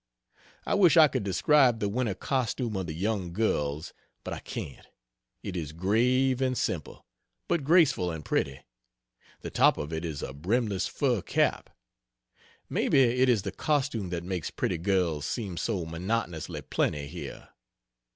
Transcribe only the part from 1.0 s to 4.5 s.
could describe the winter costume of the young girls, but I